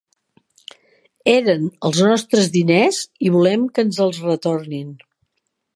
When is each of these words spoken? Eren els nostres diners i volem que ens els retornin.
Eren 1.33 1.67
els 1.89 2.01
nostres 2.07 2.49
diners 2.57 3.03
i 3.27 3.33
volem 3.39 3.69
que 3.77 3.87
ens 3.89 4.01
els 4.09 4.25
retornin. 4.31 4.91